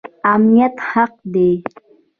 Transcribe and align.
امنیت 0.33 0.75
حق 0.91 1.13
دی 1.33 1.49